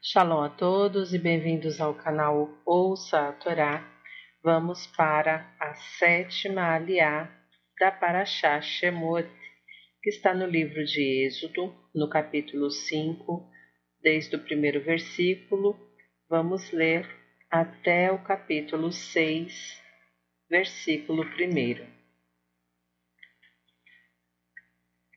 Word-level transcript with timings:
Shalom 0.00 0.44
a 0.44 0.48
todos 0.48 1.12
e 1.12 1.18
bem-vindos 1.18 1.80
ao 1.80 1.92
canal 1.92 2.48
Ouça 2.64 3.30
a 3.30 3.32
Torá. 3.32 3.84
Vamos 4.44 4.86
para 4.96 5.52
a 5.58 5.74
sétima 5.74 6.72
aliá 6.72 7.28
da 7.80 7.90
Parashá 7.90 8.60
Shemot, 8.60 9.28
que 10.00 10.10
está 10.10 10.32
no 10.32 10.46
livro 10.46 10.84
de 10.84 11.26
Êxodo, 11.26 11.74
no 11.92 12.08
capítulo 12.08 12.70
5, 12.70 13.50
desde 14.00 14.36
o 14.36 14.38
primeiro 14.38 14.80
versículo. 14.80 15.76
Vamos 16.28 16.70
ler 16.70 17.04
até 17.50 18.12
o 18.12 18.22
capítulo 18.22 18.92
6, 18.92 19.82
versículo 20.48 21.24
1. 21.24 21.98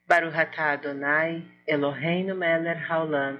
Baruch 0.08 0.60
Adonai, 0.60 1.46
Eloheinu 1.68 2.36
melech 2.36 2.82
haolam, 2.90 3.40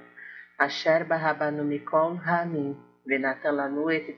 Asher 0.58 1.04
barabanu 1.04 1.64
mikol 1.64 2.16
ha'amim, 2.16 2.76
venatan 3.06 3.56
lanu 3.56 3.90
et 3.90 4.08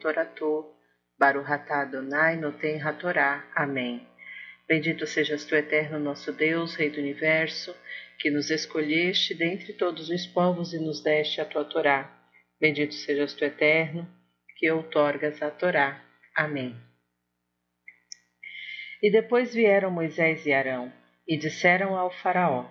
atah 1.20 1.80
Adonai 1.82 2.36
noten 2.36 2.80
hatorá. 2.80 3.44
Amém. 3.54 4.06
Bendito 4.66 5.06
sejas 5.06 5.44
tu, 5.44 5.54
eterno 5.54 5.98
nosso 5.98 6.32
Deus, 6.32 6.74
Rei 6.74 6.90
do 6.90 6.98
Universo, 6.98 7.76
que 8.18 8.30
nos 8.30 8.50
escolheste 8.50 9.34
dentre 9.34 9.74
todos 9.74 10.08
os 10.08 10.26
povos 10.26 10.72
e 10.72 10.78
nos 10.78 11.02
deste 11.02 11.40
a 11.40 11.44
tua 11.44 11.64
Torá. 11.64 12.10
Bendito 12.60 12.94
sejas 12.94 13.34
tu, 13.34 13.44
eterno, 13.44 14.08
que 14.56 14.70
outorgas 14.70 15.42
a 15.42 15.50
Torá. 15.50 16.02
Amém. 16.34 16.74
E 19.02 19.10
depois 19.10 19.54
vieram 19.54 19.90
Moisés 19.90 20.46
e 20.46 20.52
Arão, 20.52 20.90
e 21.28 21.36
disseram 21.36 21.94
ao 21.94 22.10
Faraó: 22.10 22.70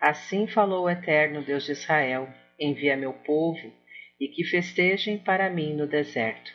Assim 0.00 0.46
falou 0.46 0.84
o 0.84 0.90
Eterno 0.90 1.42
Deus 1.42 1.64
de 1.64 1.72
Israel: 1.72 2.28
Envia 2.58 2.96
meu 2.96 3.12
povo, 3.12 3.72
e 4.20 4.28
que 4.28 4.44
festejem 4.44 5.18
para 5.18 5.50
mim 5.50 5.74
no 5.74 5.86
deserto. 5.86 6.52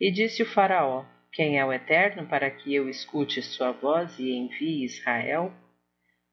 E 0.00 0.10
disse 0.10 0.42
o 0.42 0.46
Faraó: 0.46 1.04
Quem 1.32 1.58
é 1.58 1.64
o 1.64 1.72
Eterno 1.72 2.26
para 2.26 2.50
que 2.50 2.74
eu 2.74 2.88
escute 2.88 3.42
sua 3.42 3.72
voz 3.72 4.18
e 4.18 4.32
envie 4.32 4.84
Israel? 4.84 5.52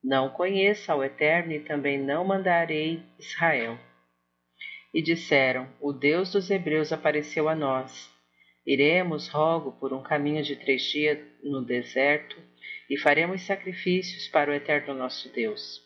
Não 0.04 0.30
conheça 0.30 0.96
o 0.96 1.04
Eterno 1.04 1.52
e 1.52 1.60
também 1.60 1.98
não 1.98 2.24
mandarei 2.24 3.02
Israel. 3.20 3.78
E 4.94 5.02
disseram: 5.02 5.68
O 5.82 5.92
Deus 5.92 6.32
dos 6.32 6.50
Hebreus 6.50 6.94
apareceu 6.94 7.50
a 7.50 7.56
nós. 7.56 8.14
Iremos, 8.66 9.28
rogo, 9.28 9.74
por 9.74 9.94
um 9.94 10.02
caminho 10.02 10.42
de 10.42 10.56
três 10.56 10.82
dias 10.84 11.20
no 11.44 11.64
deserto 11.64 12.36
e 12.90 12.98
faremos 12.98 13.42
sacrifícios 13.44 14.28
para 14.28 14.50
o 14.50 14.54
eterno 14.54 14.94
nosso 14.94 15.32
Deus. 15.32 15.82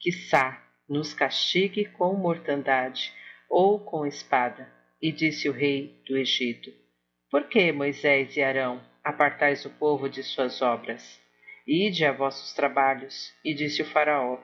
Quissá 0.00 0.63
nos 0.88 1.14
castigue 1.14 1.84
com 1.84 2.14
mortandade 2.14 3.12
ou 3.48 3.78
com 3.78 4.06
espada. 4.06 4.68
E 5.00 5.12
disse 5.12 5.48
o 5.48 5.52
rei 5.52 6.02
do 6.06 6.16
Egito: 6.16 6.72
Por 7.30 7.48
que, 7.48 7.72
Moisés 7.72 8.36
e 8.36 8.42
Arão, 8.42 8.82
apartais 9.02 9.64
o 9.64 9.70
povo 9.70 10.08
de 10.08 10.22
suas 10.22 10.62
obras? 10.62 11.20
Ide 11.66 12.04
a 12.04 12.12
vossos 12.12 12.52
trabalhos. 12.54 13.32
E 13.44 13.54
disse 13.54 13.82
o 13.82 13.86
Faraó: 13.86 14.38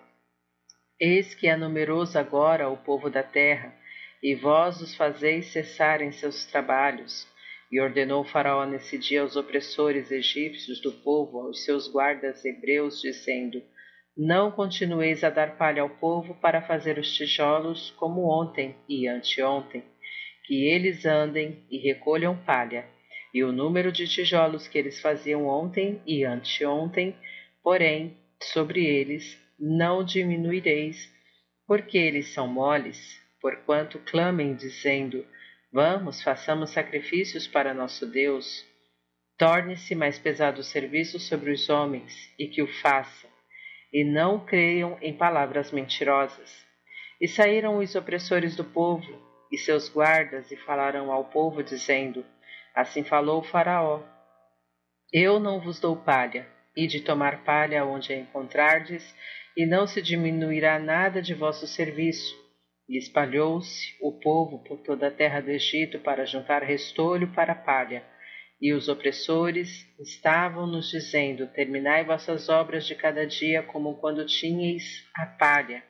Eis 0.99 1.35
que 1.35 1.47
é 1.47 1.57
numeroso 1.57 2.19
agora 2.19 2.69
o 2.69 2.77
povo 2.77 3.09
da 3.09 3.23
terra, 3.23 3.75
e 4.23 4.35
vós 4.35 4.81
os 4.81 4.95
fazeis 4.95 5.47
cessar 5.47 6.03
em 6.03 6.13
seus 6.13 6.45
trabalhos 6.45 7.27
e 7.71 7.81
ordenou 7.81 8.25
Faraó 8.25 8.67
nesse 8.67 8.99
dia 8.99 9.23
aos 9.23 9.37
opressores 9.37 10.11
egípcios 10.11 10.81
do 10.81 10.93
povo, 10.93 11.41
aos 11.41 11.65
seus 11.65 11.87
guardas 11.87 12.45
hebreus, 12.45 13.01
dizendo: 13.01 13.63
Não 14.17 14.51
continueis 14.51 15.23
a 15.23 15.31
dar 15.31 15.57
palha 15.57 15.83
ao 15.83 15.89
povo 15.89 16.35
para 16.35 16.63
fazer 16.63 16.99
os 16.99 17.13
tijolos 17.15 17.91
como 17.93 18.29
ontem 18.29 18.75
e 18.89 19.07
anteontem, 19.07 19.85
que 20.45 20.67
eles 20.67 21.07
andem 21.07 21.65
e 21.71 21.79
recolham 21.79 22.37
palha. 22.37 22.85
E 23.33 23.45
o 23.45 23.53
número 23.53 23.93
de 23.93 24.09
tijolos 24.09 24.67
que 24.67 24.77
eles 24.77 25.01
faziam 25.01 25.47
ontem 25.47 26.03
e 26.05 26.25
anteontem, 26.25 27.17
porém, 27.63 28.17
sobre 28.43 28.85
eles 28.85 29.39
não 29.59 30.03
diminuireis, 30.03 31.09
porque 31.67 31.97
eles 31.97 32.33
são 32.35 32.49
moles, 32.49 33.21
porquanto 33.41 33.99
clamem, 34.01 34.55
dizendo: 34.55 35.25
Vamos, 35.73 36.21
façamos 36.21 36.71
sacrifícios 36.71 37.47
para 37.47 37.73
nosso 37.73 38.07
Deus. 38.07 38.67
Torne-se 39.39 39.95
mais 39.95 40.19
pesado 40.19 40.61
o 40.61 40.65
serviço 40.65 41.21
sobre 41.21 41.53
os 41.53 41.69
homens, 41.69 42.35
e 42.39 42.49
que 42.49 42.61
o 42.61 42.67
façam, 42.67 43.30
e 43.93 44.05
não 44.05 44.45
creiam 44.45 44.97
em 45.01 45.13
palavras 45.13 45.73
mentirosas. 45.73 46.65
E 47.21 47.29
saíram 47.29 47.79
os 47.79 47.95
opressores 47.95 48.57
do 48.57 48.65
povo, 48.65 49.07
e 49.53 49.59
seus 49.59 49.89
guardas, 49.89 50.51
e 50.51 50.57
falaram 50.57 51.13
ao 51.13 51.25
povo, 51.25 51.63
dizendo: 51.63 52.25
Assim 52.75 53.05
falou 53.05 53.41
o 53.41 53.45
Faraó: 53.45 54.03
Eu 55.13 55.39
não 55.41 55.61
vos 55.61 55.81
dou 55.81 55.97
palha, 55.97 56.47
e 56.77 56.87
de 56.87 57.01
tomar 57.01 57.45
palha 57.45 57.85
onde 57.85 58.13
a 58.13 58.17
encontrardes, 58.17 59.15
e 59.57 59.67
não 59.67 59.87
se 59.87 60.01
diminuirá 60.01 60.79
nada 60.79 61.21
de 61.21 61.35
vosso 61.35 61.67
serviço 61.67 62.41
e 62.91 62.99
espalhou-se 62.99 63.97
o 64.01 64.11
povo 64.11 64.59
por 64.65 64.79
toda 64.79 65.07
a 65.07 65.11
terra 65.13 65.41
do 65.41 65.49
Egito 65.49 66.01
para 66.01 66.27
juntar 66.27 66.65
restolho 66.65 67.29
para 67.29 67.55
palha. 67.55 68.03
E 68.61 68.73
os 68.73 68.89
opressores 68.89 69.87
estavam 69.99 70.67
nos 70.67 70.91
dizendo: 70.91 71.47
Terminai 71.47 72.05
vossas 72.05 72.49
obras 72.49 72.87
de 72.87 72.95
cada 72.95 73.27
dia 73.27 73.63
como 73.63 73.97
quando 73.97 74.27
tinhais 74.27 75.05
a 75.15 75.27
palha. 75.27 75.83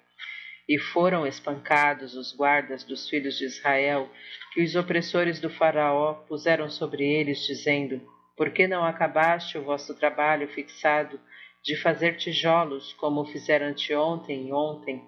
E 0.69 0.79
foram 0.79 1.27
espancados 1.27 2.15
os 2.15 2.33
guardas 2.33 2.85
dos 2.85 3.09
filhos 3.09 3.37
de 3.39 3.45
Israel, 3.45 4.09
que 4.53 4.63
os 4.63 4.77
opressores 4.77 5.41
do 5.41 5.51
Faraó 5.51 6.15
puseram 6.29 6.71
sobre 6.71 7.05
eles, 7.05 7.45
dizendo: 7.45 8.01
Por 8.37 8.51
que 8.51 8.69
não 8.69 8.85
acabaste 8.85 9.59
o 9.59 9.65
vosso 9.65 9.99
trabalho 9.99 10.47
fixado 10.49 11.21
de 11.65 11.77
fazer 11.77 12.17
tijolos, 12.17 12.93
como 12.93 13.25
fizeram 13.27 13.67
anteontem 13.67 14.49
e 14.49 14.53
ontem? 14.53 15.03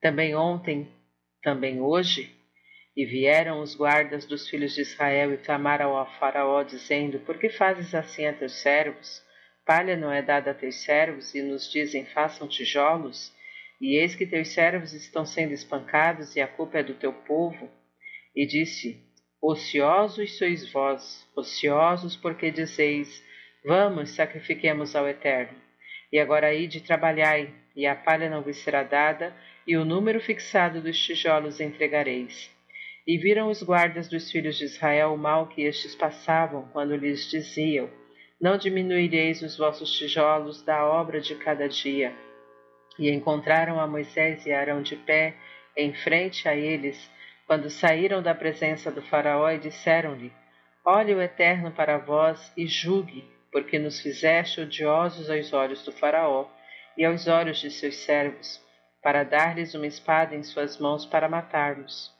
Também 0.00 0.34
ontem 0.34 0.86
também 1.42 1.80
hoje? 1.80 2.39
E 2.96 3.04
vieram 3.06 3.60
os 3.60 3.74
guardas 3.74 4.26
dos 4.26 4.48
filhos 4.48 4.74
de 4.74 4.82
Israel 4.82 5.32
e 5.32 5.38
clamaram 5.38 5.96
ao 5.96 6.06
Faraó, 6.18 6.62
dizendo: 6.62 7.20
Por 7.20 7.38
que 7.38 7.48
fazes 7.48 7.94
assim 7.94 8.26
a 8.26 8.32
teus 8.32 8.60
servos? 8.60 9.22
Palha 9.64 9.96
não 9.96 10.12
é 10.12 10.20
dada 10.20 10.50
a 10.50 10.54
teus 10.54 10.76
servos, 10.82 11.34
e 11.34 11.42
nos 11.42 11.70
dizem: 11.70 12.04
Façam 12.06 12.48
tijolos? 12.48 13.32
E 13.80 13.96
eis 13.96 14.14
que 14.14 14.26
teus 14.26 14.48
servos 14.48 14.92
estão 14.92 15.24
sendo 15.24 15.52
espancados, 15.52 16.34
e 16.34 16.40
a 16.40 16.48
culpa 16.48 16.78
é 16.78 16.82
do 16.82 16.94
teu 16.94 17.12
povo. 17.12 17.70
E 18.34 18.44
disse: 18.44 19.00
Ociosos 19.40 20.36
sois 20.36 20.70
vós, 20.72 21.26
ociosos 21.36 22.16
porque 22.16 22.50
dizeis: 22.50 23.22
Vamos, 23.64 24.10
sacrifiquemos 24.10 24.96
ao 24.96 25.08
Eterno. 25.08 25.56
E 26.12 26.18
agora 26.18 26.52
ide 26.52 26.80
trabalhai, 26.80 27.54
e 27.76 27.86
a 27.86 27.94
palha 27.94 28.28
não 28.28 28.42
vos 28.42 28.56
será 28.58 28.82
dada, 28.82 29.34
e 29.66 29.76
o 29.76 29.84
número 29.84 30.20
fixado 30.20 30.82
dos 30.82 30.98
tijolos 30.98 31.60
entregareis. 31.60 32.50
E 33.06 33.16
viram 33.18 33.48
os 33.48 33.62
guardas 33.62 34.08
dos 34.08 34.30
filhos 34.30 34.56
de 34.58 34.64
Israel 34.64 35.14
o 35.14 35.18
mal 35.18 35.46
que 35.46 35.62
estes 35.62 35.94
passavam, 35.94 36.68
quando 36.72 36.96
lhes 36.96 37.30
diziam: 37.30 37.88
Não 38.40 38.56
diminuireis 38.56 39.42
os 39.42 39.56
vossos 39.56 39.90
tijolos 39.96 40.62
da 40.62 40.84
obra 40.86 41.20
de 41.20 41.34
cada 41.34 41.68
dia. 41.68 42.12
E 42.98 43.10
encontraram 43.10 43.80
a 43.80 43.86
Moisés 43.86 44.44
e 44.44 44.52
Arão 44.52 44.82
de 44.82 44.96
pé, 44.96 45.34
em 45.76 45.94
frente 45.94 46.48
a 46.48 46.54
eles, 46.54 47.10
quando 47.46 47.70
saíram 47.70 48.22
da 48.22 48.34
presença 48.34 48.90
do 48.90 49.02
Faraó 49.02 49.50
e 49.50 49.58
disseram-lhe: 49.58 50.32
Olhe 50.84 51.14
o 51.14 51.22
Eterno 51.22 51.70
para 51.70 51.98
vós 51.98 52.52
e 52.56 52.66
julgue, 52.66 53.24
porque 53.50 53.78
nos 53.78 54.00
fizeste 54.00 54.60
odiosos 54.60 55.30
aos 55.30 55.52
olhos 55.52 55.84
do 55.84 55.92
Faraó 55.92 56.48
e 56.96 57.04
aos 57.04 57.26
olhos 57.26 57.58
de 57.60 57.70
seus 57.70 57.96
servos 57.96 58.60
para 59.02 59.24
dar-lhes 59.24 59.74
uma 59.74 59.86
espada 59.86 60.34
em 60.34 60.42
suas 60.42 60.78
mãos 60.78 61.06
para 61.06 61.28
matá-los. 61.28 62.12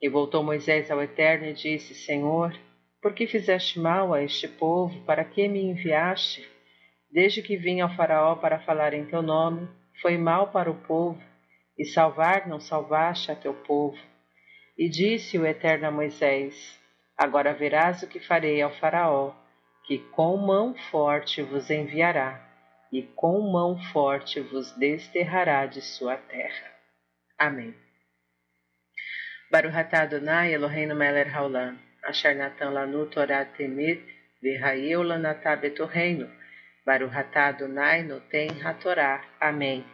E 0.00 0.08
voltou 0.08 0.42
Moisés 0.42 0.90
ao 0.90 1.02
Eterno 1.02 1.46
e 1.46 1.52
disse: 1.52 1.94
Senhor, 1.94 2.58
por 3.02 3.14
que 3.14 3.26
fizeste 3.26 3.78
mal 3.78 4.14
a 4.14 4.22
este 4.22 4.46
povo? 4.46 5.00
Para 5.04 5.24
que 5.24 5.48
me 5.48 5.62
enviaste? 5.62 6.48
Desde 7.10 7.42
que 7.42 7.56
vim 7.56 7.80
ao 7.80 7.94
Faraó 7.94 8.36
para 8.36 8.60
falar 8.60 8.94
em 8.94 9.04
teu 9.06 9.22
nome, 9.22 9.68
foi 10.00 10.16
mal 10.16 10.52
para 10.52 10.70
o 10.70 10.74
povo, 10.74 11.20
e 11.76 11.84
salvar 11.84 12.46
não 12.46 12.60
salvaste 12.60 13.30
a 13.30 13.36
teu 13.36 13.54
povo. 13.54 13.98
E 14.76 14.88
disse 14.88 15.38
o 15.38 15.46
Eterno 15.46 15.88
a 15.88 15.90
Moisés: 15.90 16.78
Agora 17.16 17.52
verás 17.52 18.02
o 18.02 18.08
que 18.08 18.20
farei 18.20 18.60
ao 18.62 18.70
Faraó, 18.70 19.32
que 19.84 19.98
com 19.98 20.36
mão 20.36 20.74
forte 20.90 21.42
vos 21.42 21.70
enviará 21.70 22.48
e 22.92 23.02
com 23.02 23.40
mão 23.40 23.78
forte 23.92 24.40
vos 24.40 24.72
desterrará 24.72 25.66
de 25.66 25.80
sua 25.80 26.16
terra. 26.16 26.70
Amém. 27.38 27.74
Baruch 29.50 29.74
atah 29.74 30.02
Adonai 30.02 30.52
Eloheinu 30.52 30.94
melech 30.94 31.32
haolam, 31.32 31.78
asher 32.04 32.34
natan 32.34 32.74
lanu 32.74 33.10
Torah 33.10 33.46
temet, 33.46 34.02
lanatah 34.42 35.56
betorreino, 35.56 36.28
Baruch 36.84 37.14
atah 37.14 37.48
Adonai 37.54 38.02
noten 38.02 38.60
hatorá. 38.62 39.24
Amém. 39.40 39.86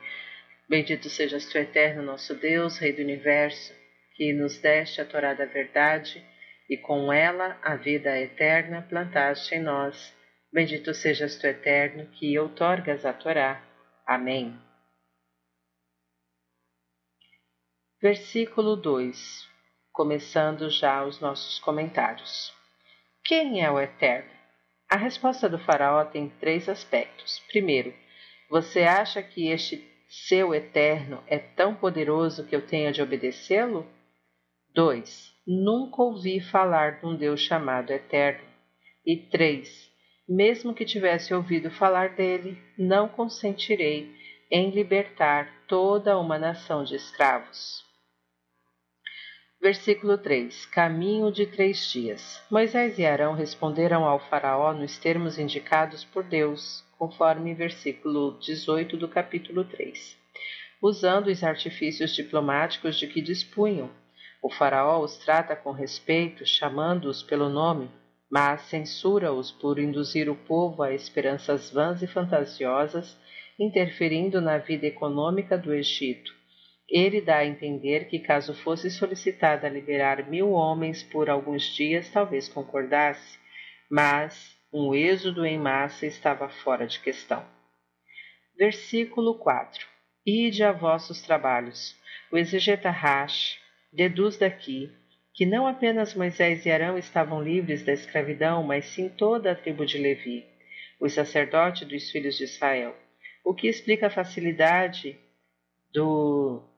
Bendito 0.69 1.09
sejas 1.09 1.47
tu, 1.47 1.59
eterno 1.59 2.03
nosso 2.03 2.35
Deus, 2.35 2.79
Rei 2.79 2.93
do 2.93 3.03
Universo, 3.03 3.73
que 4.17 4.33
nos 4.33 4.59
deste 4.59 5.01
a 5.01 5.05
Torá 5.05 5.35
da 5.35 5.45
verdade 5.45 6.21
e 6.69 6.77
com 6.77 7.13
ela 7.13 7.57
a 7.63 7.77
vida 7.77 8.19
eterna 8.19 8.83
plantaste 8.83 9.55
em 9.55 9.61
nós. 9.61 10.13
Bendito 10.53 10.93
sejas 10.95 11.37
tu 11.37 11.47
eterno 11.47 12.07
que 12.07 12.37
outorgas 12.39 13.05
a 13.05 13.13
Torá. 13.13 13.63
Amém. 14.05 14.59
Versículo 18.05 18.77
2 18.77 19.49
Começando 19.91 20.69
já 20.69 21.03
os 21.07 21.21
nossos 21.21 21.59
comentários. 21.59 22.53
Quem 23.25 23.65
é 23.65 23.71
o 23.71 23.81
Eterno? 23.81 24.29
A 24.91 24.97
resposta 24.99 25.49
do 25.49 25.59
Faraó 25.59 26.05
tem 26.05 26.29
três 26.39 26.69
aspectos. 26.69 27.39
Primeiro, 27.49 27.95
você 28.51 28.83
acha 28.83 29.23
que 29.23 29.49
este 29.49 29.83
seu 30.07 30.55
Eterno 30.55 31.25
é 31.27 31.39
tão 31.39 31.75
poderoso 31.75 32.45
que 32.45 32.55
eu 32.55 32.67
tenha 32.67 32.93
de 32.93 33.01
obedecê-lo? 33.01 33.87
2. 34.75 35.33
Nunca 35.47 36.03
ouvi 36.03 36.41
falar 36.41 37.01
de 37.01 37.07
um 37.07 37.17
Deus 37.17 37.41
chamado 37.41 37.91
Eterno. 37.91 38.47
E 39.07 39.17
3. 39.17 39.91
Mesmo 40.29 40.75
que 40.75 40.85
tivesse 40.85 41.33
ouvido 41.33 41.71
falar 41.71 42.11
dele, 42.11 42.63
não 42.77 43.09
consentirei 43.09 44.15
em 44.51 44.69
libertar 44.69 45.65
toda 45.67 46.19
uma 46.19 46.39
nação 46.39 46.85
de 46.85 46.97
escravos. 46.97 47.84
Versículo 49.65 50.19
3: 50.19 50.67
Caminho 50.67 51.33
de 51.33 51.47
três 51.47 51.91
dias. 51.91 52.43
Moisés 52.51 52.99
e 52.99 53.07
Arão 53.07 53.33
responderam 53.33 54.05
ao 54.05 54.19
Faraó 54.19 54.75
nos 54.75 54.99
termos 54.99 55.39
indicados 55.39 56.05
por 56.05 56.23
Deus, 56.23 56.85
conforme 56.99 57.55
versículo 57.55 58.37
18 58.41 58.95
do 58.99 59.09
capítulo 59.09 59.65
3, 59.65 60.19
usando 60.83 61.29
os 61.29 61.43
artifícios 61.43 62.15
diplomáticos 62.15 62.99
de 62.99 63.07
que 63.07 63.23
dispunham 63.23 63.89
o 64.43 64.51
Faraó 64.51 65.03
os 65.03 65.17
trata 65.17 65.57
com 65.57 65.73
respeito, 65.73 66.45
chamando-os 66.45 67.23
pelo 67.23 67.49
nome, 67.49 67.91
mas 68.31 68.61
censura-os 68.69 69.51
por 69.51 69.79
induzir 69.79 70.29
o 70.29 70.37
povo 70.37 70.83
a 70.83 70.93
esperanças 70.93 71.71
vãs 71.71 72.03
e 72.03 72.07
fantasiosas, 72.07 73.17
interferindo 73.59 74.43
na 74.43 74.59
vida 74.59 74.87
econômica 74.87 75.57
do 75.57 75.73
Egito. 75.73 76.44
Ele 76.89 77.21
dá 77.21 77.39
a 77.39 77.47
entender 77.47 78.07
que, 78.09 78.19
caso 78.19 78.55
fosse 78.55 78.91
solicitada 78.91 79.69
liberar 79.69 80.29
mil 80.29 80.51
homens 80.51 81.03
por 81.03 81.31
alguns 81.31 81.63
dias, 81.75 82.11
talvez 82.11 82.49
concordasse, 82.49 83.39
mas 83.91 84.57
um 84.73 84.95
êxodo 84.95 85.47
em 85.47 85.59
massa 85.59 86.07
estava 86.07 86.49
fora 86.49 86.87
de 86.87 87.01
questão. 87.01 87.45
Versículo 88.57 89.39
4 89.39 89.87
Ide 90.27 90.63
a 90.65 90.73
vossos 90.73 91.23
trabalhos. 91.23 91.97
O 92.31 92.39
exegeta 92.39 92.91
Rash 92.91 93.59
Deduz 93.93 94.37
daqui 94.37 94.91
que 95.35 95.45
não 95.45 95.67
apenas 95.67 96.15
Moisés 96.15 96.65
e 96.65 96.71
Arão 96.71 96.97
estavam 96.97 97.43
livres 97.43 97.85
da 97.85 97.93
escravidão, 97.93 98.63
mas 98.63 98.87
sim 98.87 99.09
toda 99.09 99.51
a 99.51 99.55
tribo 99.55 99.85
de 99.85 99.99
Levi, 99.99 100.47
o 101.01 101.09
sacerdote 101.09 101.85
dos 101.85 102.09
filhos 102.11 102.37
de 102.37 102.45
Israel, 102.45 102.97
o 103.45 103.53
que 103.53 103.67
explica 103.67 104.07
a 104.07 104.11
facilidade 104.11 105.19
do 105.93 106.63
a 106.63 106.74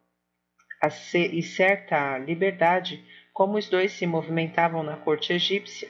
e 0.88 1.42
certa 1.42 2.18
liberdade 2.18 3.04
como 3.32 3.58
os 3.58 3.68
dois 3.68 3.92
se 3.92 4.06
movimentavam 4.06 4.82
na 4.82 4.96
corte 4.96 5.32
egípcia. 5.32 5.88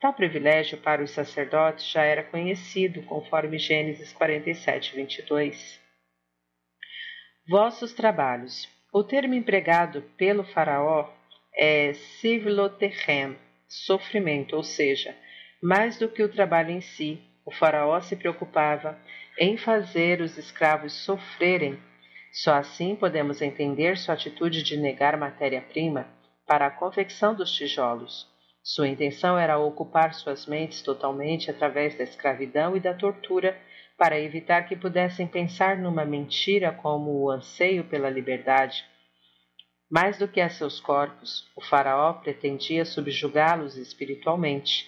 Tal 0.00 0.12
privilégio 0.12 0.78
para 0.78 1.02
os 1.02 1.10
sacerdotes 1.10 1.90
já 1.90 2.02
era 2.02 2.22
conhecido, 2.22 3.02
conforme 3.02 3.58
Gênesis 3.58 4.12
47, 4.12 4.94
22. 4.94 5.80
Vossos 7.48 7.92
trabalhos. 7.92 8.68
O 8.92 9.02
termo 9.02 9.34
empregado 9.34 10.02
pelo 10.16 10.44
faraó 10.44 11.10
é 11.54 11.92
sivlotechem, 11.94 13.36
sofrimento, 13.66 14.54
ou 14.54 14.62
seja, 14.62 15.16
mais 15.62 15.98
do 15.98 16.08
que 16.08 16.22
o 16.22 16.28
trabalho 16.28 16.70
em 16.70 16.80
si, 16.80 17.20
o 17.44 17.50
faraó 17.50 18.00
se 18.00 18.16
preocupava 18.16 18.98
em 19.38 19.56
fazer 19.56 20.20
os 20.20 20.36
escravos 20.36 20.92
sofrerem. 20.92 21.78
Só 22.36 22.52
assim 22.52 22.94
podemos 22.94 23.40
entender 23.40 23.96
sua 23.96 24.12
atitude 24.12 24.62
de 24.62 24.76
negar 24.76 25.16
matéria-prima 25.16 26.06
para 26.46 26.66
a 26.66 26.70
confecção 26.70 27.34
dos 27.34 27.50
tijolos. 27.50 28.28
Sua 28.62 28.86
intenção 28.86 29.38
era 29.38 29.58
ocupar 29.58 30.12
suas 30.12 30.44
mentes 30.44 30.82
totalmente 30.82 31.50
através 31.50 31.96
da 31.96 32.04
escravidão 32.04 32.76
e 32.76 32.80
da 32.80 32.92
tortura 32.92 33.58
para 33.96 34.20
evitar 34.20 34.68
que 34.68 34.76
pudessem 34.76 35.26
pensar 35.26 35.78
numa 35.78 36.04
mentira 36.04 36.72
como 36.72 37.10
o 37.22 37.30
anseio 37.30 37.84
pela 37.84 38.10
liberdade. 38.10 38.84
Mais 39.90 40.18
do 40.18 40.28
que 40.28 40.42
a 40.42 40.50
seus 40.50 40.78
corpos, 40.78 41.50
o 41.56 41.62
Faraó 41.62 42.12
pretendia 42.12 42.84
subjugá-los 42.84 43.78
espiritualmente. 43.78 44.86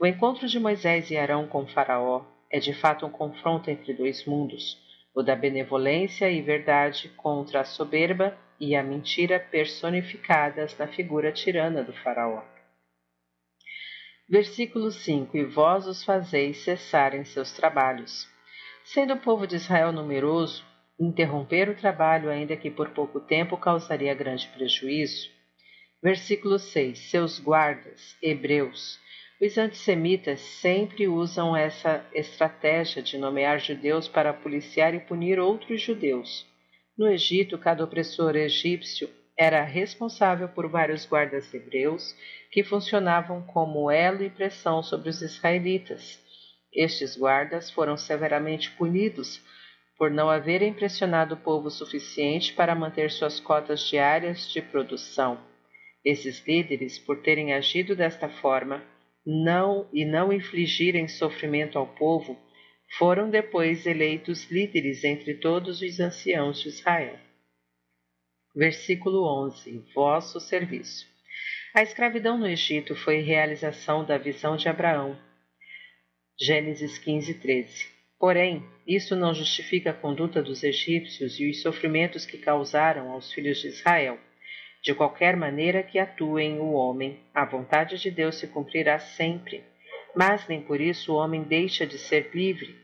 O 0.00 0.06
encontro 0.06 0.48
de 0.48 0.58
Moisés 0.58 1.10
e 1.10 1.18
Arão 1.18 1.46
com 1.46 1.64
o 1.64 1.68
Faraó 1.68 2.24
é 2.50 2.58
de 2.58 2.72
fato 2.72 3.04
um 3.04 3.10
confronto 3.10 3.68
entre 3.68 3.92
dois 3.92 4.24
mundos, 4.24 4.87
o 5.14 5.22
da 5.22 5.34
benevolência 5.34 6.30
e 6.30 6.40
verdade 6.40 7.08
contra 7.16 7.60
a 7.60 7.64
soberba 7.64 8.36
e 8.60 8.74
a 8.74 8.82
mentira 8.82 9.38
personificadas 9.38 10.76
na 10.76 10.86
figura 10.88 11.32
tirana 11.32 11.82
do 11.82 11.92
Faraó. 11.92 12.42
Versículo 14.28 14.90
5: 14.90 15.36
E 15.36 15.44
vós 15.44 15.86
os 15.86 16.04
fazeis 16.04 16.58
cessar 16.58 17.14
em 17.14 17.24
seus 17.24 17.52
trabalhos. 17.52 18.28
Sendo 18.84 19.14
o 19.14 19.20
povo 19.20 19.46
de 19.46 19.56
Israel 19.56 19.92
numeroso, 19.92 20.64
interromper 21.00 21.68
o 21.68 21.74
trabalho, 21.74 22.28
ainda 22.28 22.56
que 22.56 22.70
por 22.70 22.90
pouco 22.90 23.20
tempo, 23.20 23.56
causaria 23.56 24.14
grande 24.14 24.46
prejuízo. 24.48 25.30
Versículo 26.02 26.58
6: 26.58 27.10
Seus 27.10 27.38
guardas, 27.38 28.16
hebreus. 28.22 29.00
Os 29.40 29.56
antissemitas 29.56 30.40
sempre 30.40 31.06
usam 31.06 31.56
essa 31.56 32.04
estratégia 32.12 33.00
de 33.00 33.16
nomear 33.16 33.60
judeus 33.60 34.08
para 34.08 34.32
policiar 34.32 34.94
e 34.94 35.00
punir 35.00 35.38
outros 35.38 35.80
judeus. 35.80 36.44
No 36.96 37.08
Egito, 37.08 37.56
cada 37.56 37.84
opressor 37.84 38.34
egípcio 38.34 39.08
era 39.36 39.62
responsável 39.62 40.48
por 40.48 40.68
vários 40.68 41.06
guardas 41.06 41.54
hebreus 41.54 42.16
que 42.50 42.64
funcionavam 42.64 43.40
como 43.42 43.88
elo 43.88 44.24
e 44.24 44.30
pressão 44.30 44.82
sobre 44.82 45.08
os 45.08 45.22
israelitas. 45.22 46.18
Estes 46.74 47.16
guardas 47.16 47.70
foram 47.70 47.96
severamente 47.96 48.72
punidos 48.72 49.40
por 49.96 50.10
não 50.10 50.28
haverem 50.28 50.72
pressionado 50.72 51.36
o 51.36 51.38
povo 51.38 51.70
suficiente 51.70 52.52
para 52.52 52.74
manter 52.74 53.12
suas 53.12 53.38
cotas 53.38 53.82
diárias 53.88 54.50
de 54.50 54.60
produção. 54.60 55.38
Esses 56.04 56.44
líderes, 56.44 56.98
por 56.98 57.22
terem 57.22 57.52
agido 57.52 57.94
desta 57.94 58.28
forma, 58.28 58.82
não 59.30 59.86
e 59.92 60.06
não 60.06 60.32
infligirem 60.32 61.06
sofrimento 61.06 61.78
ao 61.78 61.86
povo, 61.86 62.40
foram 62.96 63.28
depois 63.28 63.84
eleitos 63.84 64.50
líderes 64.50 65.04
entre 65.04 65.34
todos 65.34 65.82
os 65.82 66.00
anciãos 66.00 66.62
de 66.62 66.68
Israel. 66.68 67.18
Versículo 68.56 69.22
11: 69.44 69.84
Vosso 69.94 70.40
serviço. 70.40 71.06
A 71.74 71.82
escravidão 71.82 72.38
no 72.38 72.48
Egito 72.48 72.96
foi 72.96 73.20
realização 73.20 74.02
da 74.02 74.16
visão 74.16 74.56
de 74.56 74.66
Abraão, 74.66 75.20
Gênesis 76.40 76.96
15, 76.96 77.34
13. 77.34 77.86
Porém, 78.18 78.66
isso 78.86 79.14
não 79.14 79.34
justifica 79.34 79.90
a 79.90 79.94
conduta 79.94 80.42
dos 80.42 80.64
egípcios 80.64 81.38
e 81.38 81.50
os 81.50 81.60
sofrimentos 81.60 82.24
que 82.24 82.38
causaram 82.38 83.10
aos 83.10 83.30
filhos 83.30 83.58
de 83.58 83.68
Israel. 83.68 84.18
De 84.88 84.94
qualquer 84.94 85.36
maneira 85.36 85.82
que 85.82 85.98
atuem 85.98 86.58
o 86.60 86.72
homem, 86.72 87.20
a 87.34 87.44
vontade 87.44 87.98
de 87.98 88.10
Deus 88.10 88.36
se 88.36 88.46
cumprirá 88.46 88.98
sempre. 88.98 89.62
Mas 90.16 90.48
nem 90.48 90.62
por 90.62 90.80
isso 90.80 91.12
o 91.12 91.16
homem 91.16 91.42
deixa 91.42 91.86
de 91.86 91.98
ser 91.98 92.30
livre. 92.32 92.74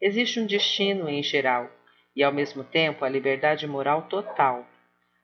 Existe 0.00 0.40
um 0.40 0.44
destino 0.44 1.08
em 1.08 1.22
geral, 1.22 1.70
e 2.16 2.24
ao 2.24 2.32
mesmo 2.32 2.64
tempo 2.64 3.04
a 3.04 3.08
liberdade 3.08 3.64
moral 3.64 4.08
total. 4.08 4.66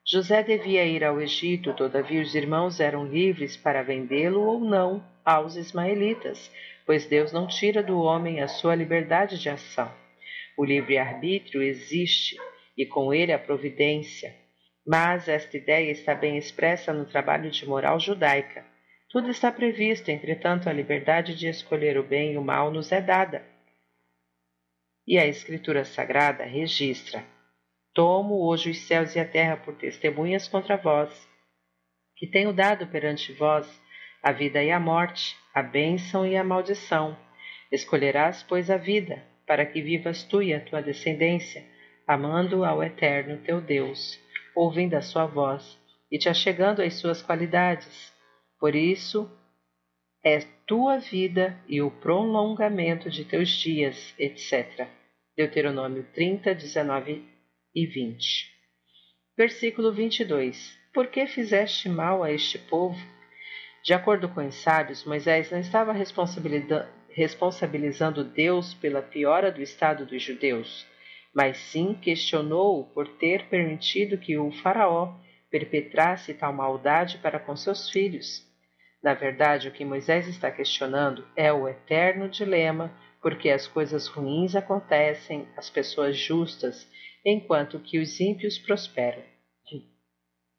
José 0.09 0.41
devia 0.41 0.85
ir 0.85 1.03
ao 1.03 1.19
Egito, 1.19 1.73
todavia 1.73 2.21
os 2.21 2.33
irmãos 2.33 2.79
eram 2.79 3.05
livres 3.05 3.57
para 3.57 3.83
vendê-lo 3.83 4.39
ou 4.39 4.61
não 4.61 5.03
aos 5.25 5.57
ismaelitas, 5.57 6.49
pois 6.85 7.05
Deus 7.05 7.33
não 7.33 7.47
tira 7.47 7.83
do 7.83 7.99
homem 7.99 8.39
a 8.39 8.47
sua 8.47 8.75
liberdade 8.75 9.37
de 9.37 9.49
ação. 9.49 9.91
O 10.57 10.63
livre-arbítrio 10.63 11.61
existe 11.61 12.37
e 12.77 12.85
com 12.85 13.13
ele 13.13 13.33
a 13.33 13.37
providência. 13.37 14.33
Mas 14.91 15.27
esta 15.27 15.55
ideia 15.55 15.91
está 15.91 16.15
bem 16.15 16.35
expressa 16.35 16.91
no 16.91 17.05
trabalho 17.05 17.51
de 17.51 17.63
moral 17.63 17.99
judaica. 17.99 18.65
Tudo 19.07 19.29
está 19.29 19.51
previsto, 19.51 20.09
entretanto, 20.09 20.67
a 20.67 20.73
liberdade 20.73 21.35
de 21.35 21.47
escolher 21.47 21.95
o 21.99 22.01
bem 22.01 22.33
e 22.33 22.37
o 22.39 22.41
mal 22.41 22.71
nos 22.71 22.91
é 22.91 22.99
dada. 22.99 23.45
E 25.05 25.19
a 25.19 25.27
Escritura 25.27 25.85
Sagrada 25.85 26.43
registra: 26.43 27.23
Tomo 27.93 28.43
hoje 28.47 28.71
os 28.71 28.79
céus 28.87 29.15
e 29.15 29.19
a 29.19 29.25
terra 29.25 29.57
por 29.57 29.75
testemunhas 29.75 30.47
contra 30.47 30.75
vós, 30.75 31.29
que 32.15 32.25
tenho 32.25 32.51
dado 32.51 32.87
perante 32.87 33.31
vós 33.33 33.67
a 34.23 34.31
vida 34.31 34.63
e 34.63 34.71
a 34.71 34.79
morte, 34.79 35.37
a 35.53 35.61
bênção 35.61 36.25
e 36.25 36.35
a 36.35 36.43
maldição. 36.43 37.15
Escolherás, 37.71 38.41
pois, 38.41 38.71
a 38.71 38.77
vida, 38.77 39.23
para 39.45 39.67
que 39.67 39.83
vivas 39.83 40.23
tu 40.23 40.41
e 40.41 40.51
a 40.51 40.59
tua 40.59 40.81
descendência, 40.81 41.63
amando 42.07 42.65
ao 42.65 42.83
Eterno 42.83 43.37
teu 43.37 43.61
Deus, 43.61 44.19
ouvindo 44.59 44.95
a 44.95 45.01
sua 45.01 45.25
voz, 45.25 45.79
e 46.11 46.17
te 46.17 46.27
achegando 46.27 46.81
às 46.81 46.95
suas 46.95 47.21
qualidades. 47.21 48.11
Por 48.59 48.75
isso, 48.75 49.31
é 50.21 50.39
tua 50.67 50.97
vida 50.97 51.57
e 51.65 51.81
o 51.81 51.89
prolongamento 51.89 53.09
de 53.09 53.23
teus 53.23 53.51
dias, 53.51 54.13
etc. 54.19 54.85
Deuteronômio 55.37 56.05
30, 56.13 56.53
19 56.53 57.23
e 57.73 57.85
20. 57.85 58.51
Versículo 59.37 59.93
22. 59.93 60.77
Por 60.93 61.07
que 61.07 61.25
fizeste 61.25 61.87
mal 61.87 62.21
a 62.21 62.29
este 62.29 62.57
povo? 62.57 62.99
De 63.85 63.93
acordo 63.93 64.27
com 64.27 64.45
os 64.45 64.55
sábios, 64.55 65.05
Moisés 65.05 65.49
não 65.51 65.59
estava 65.59 65.93
responsabilizando 65.93 68.25
Deus 68.25 68.73
pela 68.73 69.01
piora 69.01 69.53
do 69.53 69.61
estado 69.61 70.05
dos 70.05 70.21
judeus, 70.21 70.85
mas 71.39 71.55
sim 71.55 71.93
questionou-o 71.93 72.83
por 72.93 73.07
ter 73.07 73.45
permitido 73.45 74.17
que 74.17 74.37
o 74.37 74.51
faraó 74.51 75.13
perpetrasse 75.49 76.33
tal 76.33 76.51
maldade 76.51 77.17
para 77.19 77.39
com 77.39 77.55
seus 77.55 77.89
filhos. 77.89 78.45
Na 79.01 79.13
verdade, 79.13 79.69
o 79.69 79.71
que 79.71 79.85
Moisés 79.85 80.27
está 80.27 80.51
questionando 80.51 81.25
é 81.37 81.53
o 81.53 81.65
eterno 81.65 82.27
dilema 82.27 82.93
porque 83.21 83.49
as 83.49 83.65
coisas 83.65 84.05
ruins 84.07 84.53
acontecem 84.53 85.47
às 85.55 85.69
pessoas 85.69 86.17
justas, 86.17 86.85
enquanto 87.25 87.79
que 87.79 87.99
os 87.99 88.19
ímpios 88.19 88.59
prosperam. 88.59 89.23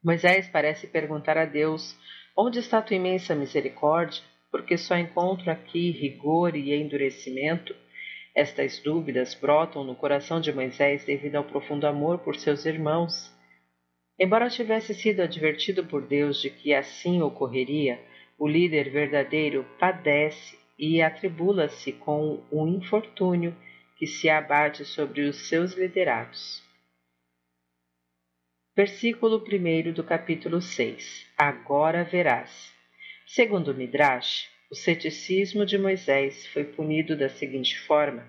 Moisés 0.02 0.48
parece 0.48 0.86
perguntar 0.86 1.36
a 1.36 1.44
Deus: 1.44 1.94
Onde 2.34 2.58
está 2.58 2.80
tua 2.80 2.96
imensa 2.96 3.34
misericórdia? 3.34 4.22
Porque 4.50 4.78
só 4.78 4.96
encontro 4.96 5.50
aqui 5.50 5.90
rigor 5.90 6.56
e 6.56 6.72
endurecimento. 6.72 7.76
Estas 8.34 8.78
dúvidas 8.78 9.34
brotam 9.34 9.82
no 9.82 9.96
coração 9.96 10.40
de 10.40 10.52
Moisés 10.52 11.04
devido 11.04 11.36
ao 11.36 11.44
profundo 11.44 11.86
amor 11.86 12.18
por 12.18 12.36
seus 12.36 12.64
irmãos. 12.64 13.34
Embora 14.18 14.48
tivesse 14.48 14.94
sido 14.94 15.20
advertido 15.20 15.84
por 15.84 16.06
Deus 16.06 16.40
de 16.40 16.50
que 16.50 16.72
assim 16.72 17.20
ocorreria, 17.22 18.00
o 18.38 18.46
líder 18.46 18.90
verdadeiro 18.90 19.66
padece 19.78 20.58
e 20.78 21.02
atribula-se 21.02 21.92
com 21.92 22.42
o 22.50 22.66
infortúnio 22.66 23.54
que 23.96 24.06
se 24.06 24.30
abate 24.30 24.84
sobre 24.84 25.22
os 25.22 25.48
seus 25.48 25.74
liderados. 25.74 26.62
Versículo 28.74 29.44
1 29.44 29.92
do 29.92 30.02
capítulo 30.02 30.62
6 30.62 31.26
Agora 31.36 32.04
verás. 32.04 32.72
Segundo 33.26 33.74
Midrash, 33.74 34.48
o 34.70 34.74
ceticismo 34.74 35.66
de 35.66 35.76
Moisés 35.76 36.46
foi 36.46 36.64
punido 36.64 37.16
da 37.16 37.28
seguinte 37.28 37.78
forma: 37.80 38.26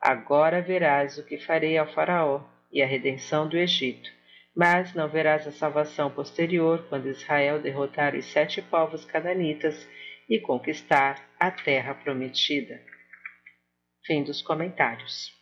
Agora 0.00 0.62
verás 0.62 1.18
o 1.18 1.24
que 1.24 1.36
farei 1.36 1.76
ao 1.76 1.92
Faraó 1.92 2.44
e 2.70 2.80
a 2.80 2.86
redenção 2.86 3.48
do 3.48 3.56
Egito, 3.56 4.08
mas 4.54 4.94
não 4.94 5.08
verás 5.08 5.46
a 5.46 5.50
salvação 5.50 6.10
posterior 6.10 6.86
quando 6.88 7.08
Israel 7.08 7.60
derrotar 7.60 8.14
os 8.14 8.26
sete 8.26 8.62
povos 8.62 9.04
cananitas 9.04 9.88
e 10.28 10.38
conquistar 10.38 11.20
a 11.38 11.50
terra 11.50 11.94
prometida. 11.94 12.80
Fim 14.06 14.22
dos 14.22 14.40
comentários. 14.40 15.32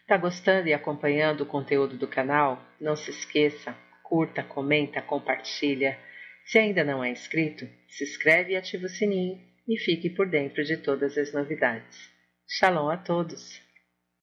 Está 0.00 0.16
gostando 0.16 0.68
e 0.68 0.74
acompanhando 0.74 1.42
o 1.42 1.46
conteúdo 1.46 1.96
do 1.96 2.08
canal? 2.08 2.60
Não 2.80 2.96
se 2.96 3.10
esqueça, 3.10 3.76
curta, 4.02 4.42
comenta, 4.42 5.00
compartilha. 5.00 5.96
Se 6.50 6.58
ainda 6.58 6.82
não 6.82 7.04
é 7.04 7.10
inscrito, 7.10 7.68
se 7.88 8.02
inscreve 8.02 8.54
e 8.54 8.56
ativa 8.56 8.86
o 8.86 8.88
sininho 8.88 9.40
e 9.68 9.78
fique 9.78 10.10
por 10.10 10.28
dentro 10.28 10.64
de 10.64 10.76
todas 10.78 11.16
as 11.16 11.32
novidades. 11.32 12.10
Shalom 12.44 12.90
a 12.90 12.96
todos! 12.96 13.62